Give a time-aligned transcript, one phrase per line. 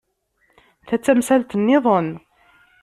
[0.87, 2.09] Ta d tamsalt niḍen.